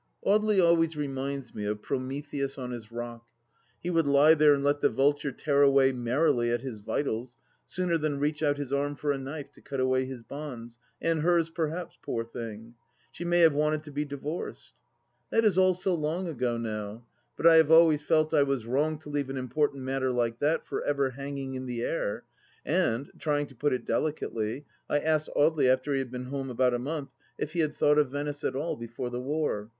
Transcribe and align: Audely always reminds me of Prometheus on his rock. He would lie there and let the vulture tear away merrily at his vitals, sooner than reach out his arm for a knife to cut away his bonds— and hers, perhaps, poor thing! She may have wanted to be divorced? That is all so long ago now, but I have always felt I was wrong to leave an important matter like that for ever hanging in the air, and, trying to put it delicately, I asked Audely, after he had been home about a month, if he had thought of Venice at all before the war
Audely 0.25 0.59
always 0.59 0.97
reminds 0.97 1.53
me 1.53 1.63
of 1.65 1.83
Prometheus 1.83 2.57
on 2.57 2.71
his 2.71 2.91
rock. 2.91 3.23
He 3.83 3.91
would 3.91 4.07
lie 4.07 4.33
there 4.33 4.55
and 4.55 4.63
let 4.63 4.81
the 4.81 4.89
vulture 4.89 5.31
tear 5.31 5.61
away 5.61 5.91
merrily 5.91 6.49
at 6.49 6.61
his 6.61 6.79
vitals, 6.79 7.37
sooner 7.67 7.99
than 7.99 8.17
reach 8.17 8.41
out 8.41 8.57
his 8.57 8.73
arm 8.73 8.95
for 8.95 9.11
a 9.11 9.19
knife 9.19 9.51
to 9.51 9.61
cut 9.61 9.79
away 9.79 10.05
his 10.05 10.23
bonds— 10.23 10.79
and 11.03 11.21
hers, 11.21 11.51
perhaps, 11.51 11.99
poor 12.01 12.23
thing! 12.25 12.73
She 13.11 13.23
may 13.23 13.41
have 13.41 13.53
wanted 13.53 13.83
to 13.83 13.91
be 13.91 14.03
divorced? 14.03 14.73
That 15.29 15.45
is 15.45 15.55
all 15.55 15.75
so 15.75 15.93
long 15.93 16.27
ago 16.27 16.57
now, 16.57 17.05
but 17.37 17.45
I 17.45 17.57
have 17.57 17.69
always 17.69 18.01
felt 18.01 18.33
I 18.33 18.41
was 18.41 18.65
wrong 18.65 18.97
to 19.01 19.09
leave 19.09 19.29
an 19.29 19.37
important 19.37 19.83
matter 19.83 20.09
like 20.09 20.39
that 20.39 20.65
for 20.65 20.83
ever 20.83 21.11
hanging 21.11 21.53
in 21.53 21.67
the 21.67 21.83
air, 21.83 22.23
and, 22.65 23.11
trying 23.19 23.45
to 23.45 23.55
put 23.55 23.71
it 23.71 23.85
delicately, 23.85 24.65
I 24.89 24.97
asked 24.97 25.29
Audely, 25.35 25.67
after 25.67 25.93
he 25.93 25.99
had 25.99 26.09
been 26.09 26.25
home 26.25 26.49
about 26.49 26.73
a 26.73 26.79
month, 26.79 27.13
if 27.37 27.53
he 27.53 27.59
had 27.59 27.75
thought 27.75 27.99
of 27.99 28.09
Venice 28.09 28.43
at 28.43 28.55
all 28.55 28.75
before 28.75 29.11
the 29.11 29.21
war 29.21 29.69